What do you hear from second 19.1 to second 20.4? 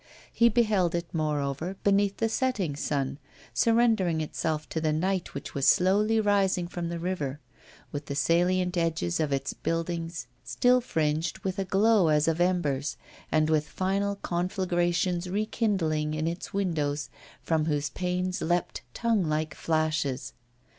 like flashes.